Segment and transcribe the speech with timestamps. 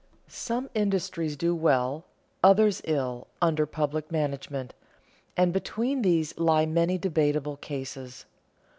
[0.27, 2.05] Some industries do well,
[2.43, 4.73] others ill, under public management,
[5.37, 8.25] and between these lie many debatable cases.